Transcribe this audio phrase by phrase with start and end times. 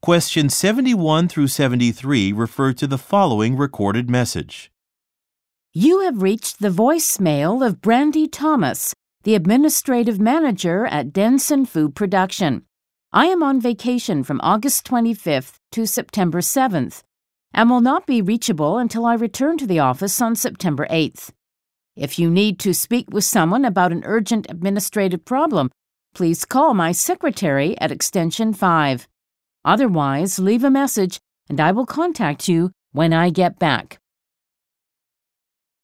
[0.00, 4.70] Questions 71 through 73 refer to the following recorded message.
[5.72, 12.62] You have reached the voicemail of Brandy Thomas, the administrative manager at Denson Food Production.
[13.12, 17.02] I am on vacation from August 25th to September 7th
[17.52, 21.30] and will not be reachable until I return to the office on September 8th.
[21.96, 25.72] If you need to speak with someone about an urgent administrative problem,
[26.14, 29.08] please call my secretary at extension 5.
[29.68, 31.18] Otherwise, leave a message
[31.50, 33.98] and I will contact you when I get back.